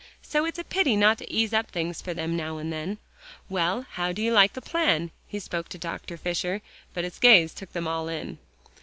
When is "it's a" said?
0.45-0.63